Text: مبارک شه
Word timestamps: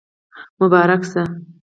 مبارک 0.59 1.01
شه 1.09 1.23